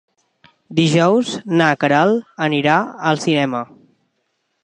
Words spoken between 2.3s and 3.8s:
anirà al cinema.